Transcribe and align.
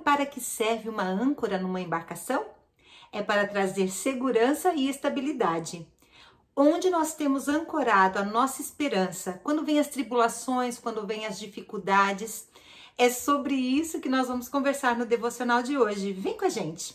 para 0.00 0.26
que 0.26 0.40
serve 0.40 0.88
uma 0.88 1.04
âncora 1.04 1.58
numa 1.58 1.80
embarcação? 1.80 2.44
É 3.12 3.22
para 3.22 3.46
trazer 3.46 3.88
segurança 3.88 4.74
e 4.74 4.88
estabilidade. 4.88 5.86
Onde 6.54 6.90
nós 6.90 7.14
temos 7.14 7.48
ancorado 7.48 8.18
a 8.18 8.24
nossa 8.24 8.60
esperança, 8.60 9.40
quando 9.42 9.64
vem 9.64 9.78
as 9.78 9.88
tribulações, 9.88 10.78
quando 10.78 11.06
vem 11.06 11.26
as 11.26 11.38
dificuldades, 11.38 12.48
é 12.98 13.08
sobre 13.08 13.54
isso 13.54 14.00
que 14.00 14.08
nós 14.08 14.28
vamos 14.28 14.48
conversar 14.48 14.96
no 14.96 15.06
devocional 15.06 15.62
de 15.62 15.78
hoje. 15.78 16.12
Vem 16.12 16.36
com 16.36 16.44
a 16.44 16.48
gente! 16.48 16.94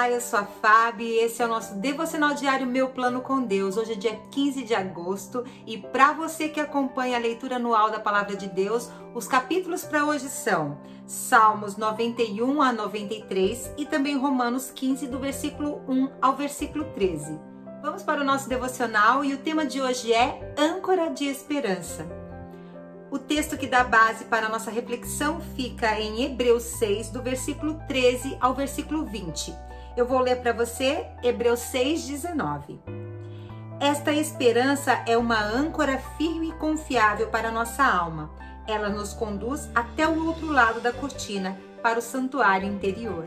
Olá, 0.00 0.08
eu 0.08 0.20
sou 0.22 0.38
a 0.38 0.44
Fábio 0.44 1.06
e 1.06 1.18
esse 1.18 1.42
é 1.42 1.44
o 1.44 1.48
nosso 1.48 1.74
devocional 1.74 2.32
diário 2.32 2.66
Meu 2.66 2.88
Plano 2.88 3.20
com 3.20 3.42
Deus. 3.42 3.76
Hoje 3.76 3.92
é 3.92 3.96
dia 3.96 4.18
15 4.30 4.62
de 4.62 4.74
agosto 4.74 5.44
e 5.66 5.76
para 5.76 6.14
você 6.14 6.48
que 6.48 6.58
acompanha 6.58 7.18
a 7.18 7.20
leitura 7.20 7.56
anual 7.56 7.90
da 7.90 8.00
Palavra 8.00 8.34
de 8.34 8.46
Deus, 8.46 8.90
os 9.14 9.28
capítulos 9.28 9.84
para 9.84 10.06
hoje 10.06 10.30
são 10.30 10.78
Salmos 11.06 11.76
91 11.76 12.62
a 12.62 12.72
93 12.72 13.74
e 13.76 13.84
também 13.84 14.16
Romanos 14.16 14.70
15, 14.70 15.06
do 15.06 15.18
versículo 15.18 15.82
1 15.86 16.12
ao 16.22 16.34
versículo 16.34 16.86
13. 16.94 17.38
Vamos 17.82 18.02
para 18.02 18.22
o 18.22 18.24
nosso 18.24 18.48
devocional 18.48 19.22
e 19.22 19.34
o 19.34 19.38
tema 19.38 19.66
de 19.66 19.82
hoje 19.82 20.14
é 20.14 20.54
Âncora 20.56 21.10
de 21.10 21.26
Esperança. 21.26 22.08
O 23.10 23.18
texto 23.18 23.58
que 23.58 23.66
dá 23.66 23.84
base 23.84 24.24
para 24.24 24.46
a 24.46 24.48
nossa 24.48 24.70
reflexão 24.70 25.42
fica 25.54 26.00
em 26.00 26.22
Hebreus 26.22 26.62
6, 26.62 27.10
do 27.10 27.20
versículo 27.20 27.78
13 27.86 28.38
ao 28.40 28.54
versículo 28.54 29.04
20. 29.04 29.68
Eu 29.96 30.06
vou 30.06 30.20
ler 30.20 30.36
para 30.36 30.52
você 30.52 31.06
Hebreus 31.22 31.60
6,19. 31.60 32.78
Esta 33.80 34.12
esperança 34.12 35.02
é 35.06 35.16
uma 35.16 35.40
âncora 35.40 35.98
firme 36.16 36.50
e 36.50 36.52
confiável 36.52 37.28
para 37.28 37.50
nossa 37.50 37.82
alma. 37.82 38.30
Ela 38.66 38.88
nos 38.88 39.12
conduz 39.12 39.68
até 39.74 40.06
o 40.06 40.26
outro 40.26 40.46
lado 40.52 40.80
da 40.80 40.92
cortina, 40.92 41.58
para 41.82 41.98
o 41.98 42.02
santuário 42.02 42.68
interior. 42.68 43.24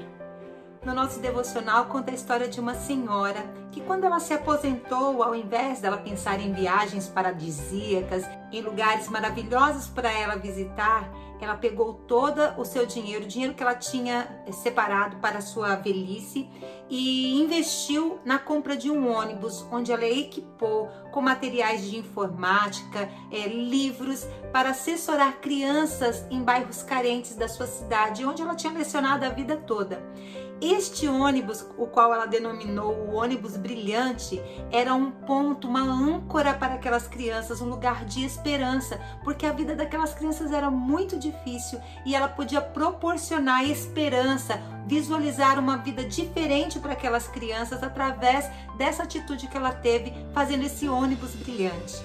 No 0.85 0.93
nosso 0.93 1.19
devocional 1.19 1.85
conta 1.85 2.11
a 2.11 2.13
história 2.13 2.47
de 2.47 2.59
uma 2.59 2.75
senhora 2.75 3.43
que, 3.71 3.81
quando 3.81 4.03
ela 4.03 4.19
se 4.19 4.33
aposentou, 4.33 5.23
ao 5.23 5.33
invés 5.33 5.79
dela 5.79 5.97
pensar 5.97 6.39
em 6.39 6.53
viagens 6.53 7.07
paradisíacas, 7.07 8.23
em 8.51 8.61
lugares 8.61 9.09
maravilhosos 9.09 9.87
para 9.87 10.11
ela 10.11 10.35
visitar, 10.35 11.09
ela 11.43 11.55
pegou 11.55 11.93
todo 11.93 12.41
o 12.57 12.65
seu 12.65 12.85
dinheiro, 12.85 13.25
o 13.25 13.27
dinheiro 13.27 13.53
que 13.53 13.61
ela 13.61 13.75
tinha 13.75 14.43
eh, 14.45 14.51
separado 14.51 15.17
para 15.17 15.39
a 15.39 15.41
sua 15.41 15.75
velhice 15.75 16.49
e 16.89 17.41
investiu 17.41 18.19
na 18.23 18.37
compra 18.37 18.75
de 18.75 18.91
um 18.91 19.11
ônibus, 19.11 19.65
onde 19.71 19.91
ela 19.91 20.05
equipou 20.05 20.89
com 21.11 21.21
materiais 21.21 21.83
de 21.89 21.97
informática, 21.97 23.09
é, 23.31 23.47
livros 23.47 24.27
para 24.51 24.69
assessorar 24.69 25.39
crianças 25.39 26.25
em 26.29 26.43
bairros 26.43 26.83
carentes 26.83 27.35
da 27.35 27.47
sua 27.47 27.65
cidade, 27.65 28.25
onde 28.25 28.41
ela 28.41 28.55
tinha 28.55 28.73
lecionado 28.73 29.25
a 29.25 29.29
vida 29.29 29.57
toda. 29.57 30.03
Este 30.65 31.09
ônibus, 31.09 31.65
o 31.77 31.85
qual 31.85 32.13
ela 32.13 32.25
denominou 32.25 32.93
o 32.93 33.15
ônibus 33.15 33.57
brilhante, 33.57 34.41
era 34.71 34.95
um 34.95 35.11
ponto, 35.11 35.67
uma 35.67 35.81
âncora 35.81 36.53
para 36.53 36.75
aquelas 36.75 37.05
crianças, 37.05 37.59
um 37.59 37.67
lugar 37.67 38.05
de 38.05 38.23
esperança, 38.23 38.97
porque 39.25 39.45
a 39.45 39.51
vida 39.51 39.75
daquelas 39.75 40.13
crianças 40.13 40.53
era 40.53 40.71
muito 40.71 41.19
difícil 41.19 41.81
e 42.05 42.15
ela 42.15 42.29
podia 42.29 42.61
proporcionar 42.61 43.69
esperança, 43.69 44.57
visualizar 44.87 45.59
uma 45.59 45.75
vida 45.75 46.05
diferente 46.05 46.79
para 46.79 46.93
aquelas 46.93 47.27
crianças 47.27 47.83
através 47.83 48.49
dessa 48.77 49.03
atitude 49.03 49.47
que 49.47 49.57
ela 49.57 49.73
teve 49.73 50.13
fazendo 50.33 50.63
esse 50.63 50.87
ônibus 50.87 51.31
brilhante. 51.31 52.01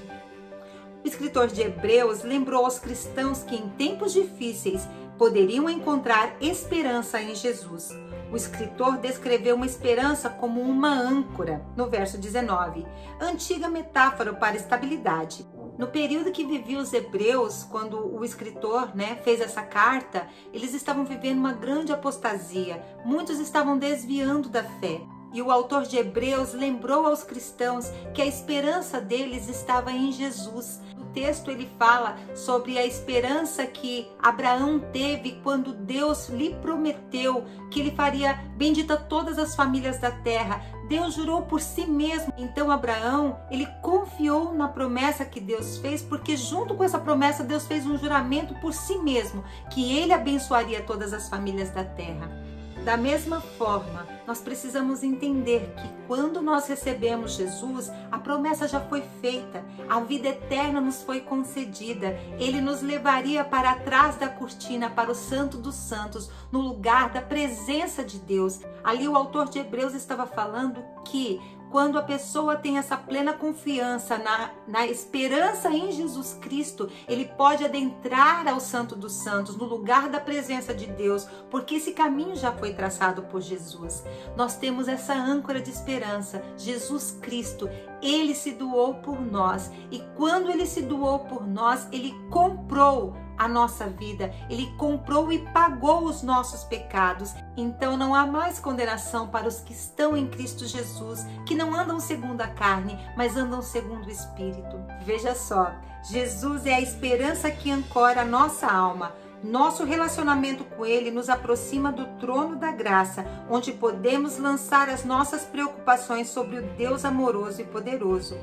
O 1.04 1.06
escritor 1.06 1.46
de 1.46 1.60
Hebreus 1.62 2.24
lembrou 2.24 2.64
aos 2.64 2.80
cristãos 2.80 3.44
que 3.44 3.54
em 3.54 3.68
tempos 3.68 4.12
difíceis 4.12 4.88
poderiam 5.18 5.68
encontrar 5.68 6.36
esperança 6.40 7.20
em 7.20 7.34
Jesus. 7.34 7.90
O 8.30 8.36
escritor 8.36 8.98
descreveu 8.98 9.56
uma 9.56 9.66
esperança 9.66 10.30
como 10.30 10.60
uma 10.60 10.90
âncora, 10.90 11.64
no 11.76 11.88
verso 11.88 12.16
19, 12.18 12.86
antiga 13.20 13.68
metáfora 13.68 14.32
para 14.32 14.56
estabilidade. 14.56 15.46
No 15.76 15.88
período 15.88 16.32
que 16.32 16.44
viviam 16.44 16.80
os 16.80 16.92
hebreus, 16.92 17.64
quando 17.64 18.14
o 18.14 18.24
escritor 18.24 18.94
né, 18.94 19.16
fez 19.22 19.40
essa 19.40 19.62
carta, 19.62 20.26
eles 20.52 20.74
estavam 20.74 21.04
vivendo 21.04 21.38
uma 21.38 21.52
grande 21.52 21.92
apostasia. 21.92 22.84
Muitos 23.04 23.38
estavam 23.38 23.78
desviando 23.78 24.48
da 24.48 24.62
fé. 24.62 25.00
E 25.32 25.42
o 25.42 25.50
autor 25.50 25.82
de 25.82 25.96
Hebreus 25.98 26.52
lembrou 26.52 27.06
aos 27.06 27.22
cristãos 27.22 27.90
que 28.14 28.22
a 28.22 28.26
esperança 28.26 29.00
deles 29.00 29.48
estava 29.48 29.92
em 29.92 30.10
Jesus. 30.10 30.80
Texto 31.12 31.50
ele 31.50 31.68
fala 31.78 32.16
sobre 32.34 32.78
a 32.78 32.86
esperança 32.86 33.66
que 33.66 34.08
Abraão 34.18 34.78
teve 34.92 35.40
quando 35.42 35.72
Deus 35.72 36.28
lhe 36.28 36.54
prometeu 36.56 37.44
que 37.70 37.80
ele 37.80 37.90
faria 37.90 38.34
bendita 38.56 38.96
todas 38.96 39.38
as 39.38 39.54
famílias 39.54 39.98
da 39.98 40.10
terra. 40.10 40.62
Deus 40.88 41.14
jurou 41.14 41.42
por 41.42 41.60
si 41.60 41.86
mesmo. 41.86 42.32
Então 42.38 42.70
Abraão, 42.70 43.38
ele 43.50 43.66
confiou 43.82 44.54
na 44.54 44.68
promessa 44.68 45.24
que 45.24 45.40
Deus 45.40 45.78
fez, 45.78 46.02
porque 46.02 46.36
junto 46.36 46.74
com 46.74 46.84
essa 46.84 46.98
promessa 46.98 47.44
Deus 47.44 47.66
fez 47.66 47.86
um 47.86 47.98
juramento 47.98 48.54
por 48.54 48.72
si 48.72 48.98
mesmo, 48.98 49.44
que 49.70 49.96
ele 49.98 50.12
abençoaria 50.12 50.82
todas 50.82 51.12
as 51.12 51.28
famílias 51.28 51.70
da 51.70 51.84
terra. 51.84 52.47
Da 52.84 52.96
mesma 52.96 53.40
forma, 53.40 54.06
nós 54.26 54.40
precisamos 54.40 55.02
entender 55.02 55.74
que 55.76 56.06
quando 56.06 56.40
nós 56.40 56.66
recebemos 56.68 57.32
Jesus, 57.32 57.90
a 58.10 58.18
promessa 58.18 58.66
já 58.66 58.80
foi 58.80 59.02
feita, 59.20 59.64
a 59.88 60.00
vida 60.00 60.28
eterna 60.28 60.80
nos 60.80 61.02
foi 61.02 61.20
concedida. 61.20 62.18
Ele 62.38 62.60
nos 62.60 62.80
levaria 62.80 63.44
para 63.44 63.74
trás 63.74 64.16
da 64.16 64.28
cortina, 64.28 64.88
para 64.88 65.10
o 65.10 65.14
Santo 65.14 65.58
dos 65.58 65.74
Santos, 65.74 66.30
no 66.50 66.60
lugar 66.60 67.10
da 67.10 67.20
presença 67.20 68.02
de 68.02 68.18
Deus. 68.18 68.60
Ali 68.82 69.06
o 69.06 69.16
autor 69.16 69.48
de 69.48 69.58
Hebreus 69.58 69.94
estava 69.94 70.26
falando 70.26 70.82
que 71.04 71.40
quando 71.70 71.98
a 71.98 72.02
pessoa 72.02 72.56
tem 72.56 72.78
essa 72.78 72.96
plena 72.96 73.32
confiança 73.32 74.18
na, 74.18 74.50
na 74.66 74.86
esperança 74.86 75.70
em 75.70 75.92
Jesus 75.92 76.34
Cristo, 76.40 76.90
ele 77.06 77.26
pode 77.36 77.64
adentrar 77.64 78.46
ao 78.48 78.60
Santo 78.60 78.96
dos 78.96 79.12
Santos, 79.12 79.56
no 79.56 79.64
lugar 79.64 80.08
da 80.08 80.20
presença 80.20 80.74
de 80.74 80.86
Deus, 80.86 81.26
porque 81.50 81.76
esse 81.76 81.92
caminho 81.92 82.36
já 82.36 82.52
foi 82.52 82.72
traçado 82.72 83.22
por 83.22 83.40
Jesus. 83.40 84.04
Nós 84.36 84.56
temos 84.56 84.88
essa 84.88 85.14
âncora 85.14 85.60
de 85.60 85.70
esperança, 85.70 86.42
Jesus 86.56 87.18
Cristo. 87.20 87.68
Ele 88.02 88.34
se 88.34 88.52
doou 88.52 88.94
por 88.94 89.20
nós 89.20 89.70
e 89.90 90.02
quando 90.16 90.50
ele 90.50 90.66
se 90.66 90.82
doou 90.82 91.20
por 91.20 91.46
nós, 91.46 91.88
ele 91.92 92.14
comprou 92.30 93.27
a 93.38 93.46
nossa 93.46 93.86
vida, 93.88 94.32
ele 94.50 94.66
comprou 94.76 95.32
e 95.32 95.38
pagou 95.52 96.04
os 96.04 96.22
nossos 96.22 96.64
pecados. 96.64 97.34
Então 97.56 97.96
não 97.96 98.14
há 98.14 98.26
mais 98.26 98.58
condenação 98.58 99.28
para 99.28 99.46
os 99.46 99.60
que 99.60 99.72
estão 99.72 100.16
em 100.16 100.26
Cristo 100.26 100.66
Jesus, 100.66 101.24
que 101.46 101.54
não 101.54 101.74
andam 101.74 102.00
segundo 102.00 102.40
a 102.40 102.48
carne, 102.48 102.98
mas 103.16 103.36
andam 103.36 103.62
segundo 103.62 104.06
o 104.06 104.10
Espírito. 104.10 104.76
Veja 105.04 105.34
só, 105.34 105.72
Jesus 106.02 106.66
é 106.66 106.74
a 106.74 106.80
esperança 106.80 107.50
que 107.50 107.70
ancora 107.70 108.22
a 108.22 108.24
nossa 108.24 108.66
alma. 108.66 109.12
Nosso 109.42 109.84
relacionamento 109.84 110.64
com 110.64 110.84
Ele 110.84 111.12
nos 111.12 111.28
aproxima 111.28 111.92
do 111.92 112.06
trono 112.18 112.56
da 112.56 112.72
graça, 112.72 113.24
onde 113.48 113.70
podemos 113.70 114.36
lançar 114.36 114.88
as 114.88 115.04
nossas 115.04 115.44
preocupações 115.44 116.28
sobre 116.28 116.58
o 116.58 116.62
Deus 116.76 117.04
amoroso 117.04 117.60
e 117.60 117.64
poderoso. 117.64 118.36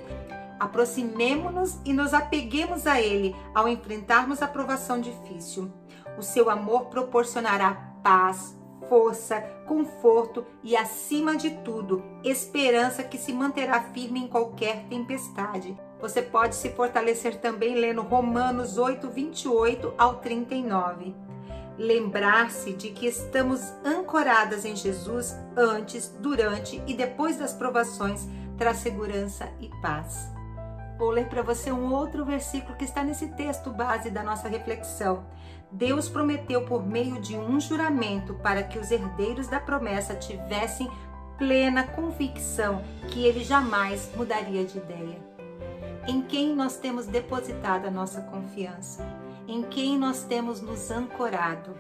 Aproximemo-nos 0.60 1.80
e 1.84 1.94
nos 1.94 2.14
apeguemos 2.14 2.88
a 2.88 3.02
Ele 3.02 3.36
ao 3.54 3.68
enfrentarmos 3.68 4.42
a 4.42 4.48
provação 4.48 5.02
difícil. 5.02 5.72
O 6.18 6.22
seu 6.22 6.50
amor 6.50 6.86
proporcionará 6.86 7.96
paz, 8.02 8.58
força, 8.88 9.42
conforto 9.68 10.46
e, 10.64 10.76
acima 10.76 11.36
de 11.36 11.50
tudo, 11.64 12.04
esperança 12.24 13.04
que 13.04 13.18
se 13.18 13.34
manterá 13.34 13.82
firme 13.82 14.22
em 14.22 14.28
qualquer 14.28 14.86
tempestade. 14.88 15.78
Você 16.00 16.22
pode 16.22 16.56
se 16.56 16.70
fortalecer 16.70 17.40
também 17.40 17.76
lendo 17.76 18.02
Romanos 18.02 18.78
8, 18.78 19.10
28 19.10 19.94
ao 19.98 20.16
39. 20.16 21.16
Lembrar-se 21.78 22.74
de 22.74 22.92
que 22.92 23.08
estamos 23.08 23.74
ancoradas 23.84 24.64
em 24.64 24.76
Jesus 24.76 25.36
antes, 25.58 26.14
durante 26.20 26.82
e 26.88 26.94
depois 26.94 27.38
das 27.38 27.54
provações 27.54 28.28
traz 28.58 28.78
segurança 28.78 29.50
e 29.60 29.70
paz. 29.82 30.35
Vou 30.98 31.10
ler 31.10 31.28
para 31.28 31.42
você 31.42 31.72
um 31.72 31.94
outro 31.94 32.24
versículo 32.24 32.78
que 32.78 32.86
está 32.86 33.04
nesse 33.04 33.28
texto 33.30 33.70
base 33.70 34.10
da 34.10 34.24
nossa 34.24 34.48
reflexão. 34.48 35.26
Deus 35.72 36.08
prometeu 36.08 36.66
por 36.66 36.86
meio 36.86 37.20
de 37.20 37.36
um 37.36 37.60
juramento 37.60 38.34
para 38.36 38.64
que 38.64 38.80
os 38.80 38.92
herdeiros 38.92 39.48
da 39.48 39.60
promessa 39.60 40.16
tivessem 40.16 40.90
plena 41.38 41.84
convicção 41.84 42.82
que 43.10 43.26
ele 43.26 43.44
jamais 43.44 44.10
mudaria 44.16 44.64
de 44.64 44.78
ideia. 44.78 45.20
Em 46.08 46.22
quem 46.22 46.56
nós 46.56 46.78
temos 46.78 47.08
depositado 47.08 47.88
a 47.88 47.92
nossa 47.92 48.22
confiança? 48.22 49.06
Em 49.48 49.64
quem 49.64 49.98
nós 49.98 50.24
temos 50.24 50.62
nos 50.62 50.92
ancorado? 50.92 51.76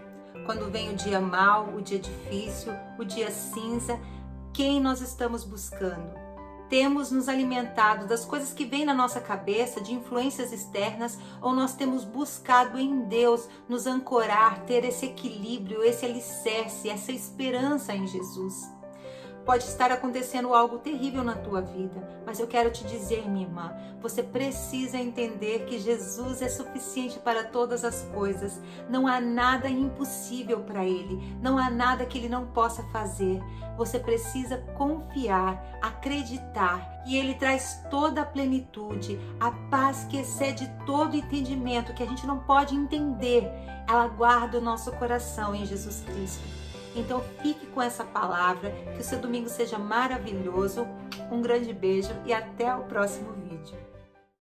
Quando 0.45 0.69
vem 0.69 0.91
o 0.91 0.95
dia 0.95 1.21
mau, 1.21 1.69
o 1.75 1.81
dia 1.81 1.99
difícil, 1.99 2.73
o 2.99 3.05
dia 3.05 3.31
cinza, 3.31 3.99
quem 4.53 4.81
nós 4.81 4.99
estamos 4.99 5.43
buscando? 5.43 6.24
Temos 6.69 7.11
nos 7.11 7.29
alimentado 7.29 8.07
das 8.07 8.25
coisas 8.25 8.53
que 8.53 8.65
vêm 8.65 8.85
na 8.85 8.93
nossa 8.93 9.19
cabeça, 9.21 9.81
de 9.81 9.93
influências 9.93 10.51
externas, 10.51 11.17
ou 11.41 11.53
nós 11.53 11.75
temos 11.75 12.03
buscado 12.03 12.79
em 12.79 13.01
Deus 13.01 13.47
nos 13.67 13.87
ancorar, 13.87 14.61
ter 14.65 14.83
esse 14.83 15.05
equilíbrio, 15.05 15.83
esse 15.83 16.05
alicerce, 16.05 16.89
essa 16.89 17.11
esperança 17.11 17.95
em 17.95 18.07
Jesus? 18.07 18.74
Pode 19.45 19.63
estar 19.65 19.91
acontecendo 19.91 20.55
algo 20.55 20.79
terrível 20.79 21.23
na 21.23 21.35
tua 21.35 21.61
vida, 21.61 22.01
mas 22.25 22.39
eu 22.39 22.47
quero 22.47 22.71
te 22.71 22.83
dizer, 22.83 23.29
minha 23.29 23.45
irmã, 23.45 23.75
você 24.01 24.23
precisa 24.23 24.97
entender 24.97 25.65
que 25.65 25.77
Jesus 25.77 26.41
é 26.41 26.49
suficiente 26.49 27.19
para 27.19 27.43
todas 27.43 27.85
as 27.85 28.01
coisas. 28.11 28.59
Não 28.89 29.05
há 29.05 29.21
nada 29.21 29.69
impossível 29.69 30.61
para 30.61 30.83
ele, 30.83 31.37
não 31.39 31.59
há 31.59 31.69
nada 31.69 32.07
que 32.07 32.17
ele 32.17 32.27
não 32.27 32.47
possa 32.47 32.81
fazer. 32.91 33.39
Você 33.77 33.99
precisa 33.99 34.57
confiar, 34.75 35.63
acreditar 35.79 37.03
e 37.05 37.15
ele 37.15 37.35
traz 37.35 37.85
toda 37.91 38.21
a 38.21 38.25
plenitude, 38.25 39.19
a 39.39 39.51
paz 39.69 40.07
que 40.09 40.17
excede 40.17 40.67
todo 40.87 41.15
entendimento, 41.15 41.93
que 41.93 42.01
a 42.01 42.07
gente 42.07 42.25
não 42.25 42.39
pode 42.39 42.75
entender. 42.75 43.47
Ela 43.87 44.07
guarda 44.07 44.57
o 44.57 44.61
nosso 44.61 44.91
coração 44.93 45.53
em 45.53 45.65
Jesus 45.67 46.01
Cristo. 46.01 46.64
Então 46.95 47.21
fique 47.41 47.65
com 47.67 47.81
essa 47.81 48.03
palavra, 48.03 48.71
que 48.95 49.01
o 49.01 49.03
seu 49.03 49.19
domingo 49.19 49.49
seja 49.49 49.77
maravilhoso. 49.77 50.87
Um 51.31 51.41
grande 51.41 51.73
beijo 51.73 52.11
e 52.25 52.33
até 52.33 52.73
o 52.73 52.83
próximo 52.83 53.33
vídeo. 53.33 53.77